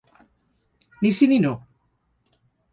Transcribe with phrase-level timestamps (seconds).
[1.05, 1.53] Ni sí ni no.